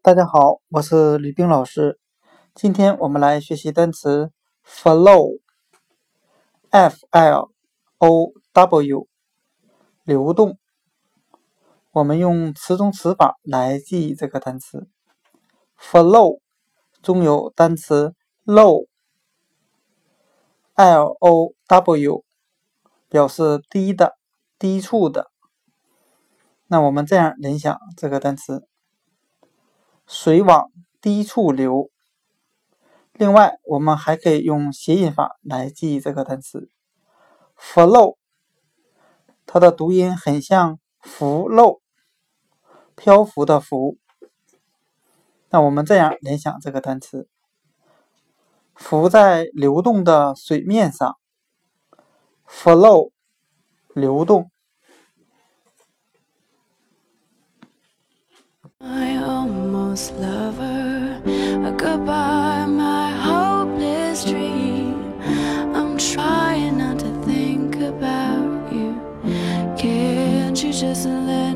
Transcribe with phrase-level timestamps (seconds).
[0.00, 1.98] 大家好，我是吕冰老师。
[2.54, 4.30] 今天我们来学习单词
[4.64, 5.40] flow，f
[7.10, 7.50] l
[7.98, 9.08] o w，
[10.04, 10.56] 流动。
[11.90, 14.88] 我们用词中词法来记忆这个单词。
[15.76, 16.38] flow
[17.02, 18.86] 中有单词 low，l
[21.18, 22.24] o w，
[23.08, 24.16] 表示低的、
[24.58, 25.32] 低处的。
[26.68, 28.68] 那我们这样联想这个单词。
[30.08, 30.72] 水往
[31.02, 31.90] 低处流。
[33.12, 36.70] 另外，我们还可以用谐音法来记忆这个单词
[37.56, 38.16] “flow”，
[39.44, 41.82] 它的读音很像“浮漏”，
[42.96, 43.98] 漂浮的“浮”。
[45.50, 47.28] 那我们这样联想这个单词：
[48.74, 51.18] 浮在流动的水面上
[52.46, 53.10] ，“flow”，
[53.94, 54.50] 流动。
[59.88, 65.14] Lover, a goodbye, my hopeless dream.
[65.74, 69.00] I'm trying not to think about you.
[69.78, 71.54] Can't you just let